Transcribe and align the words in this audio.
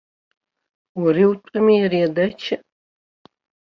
Уара 1.01 1.19
иутәыми 1.23 1.77
ари 1.85 1.99
адача? 2.07 2.55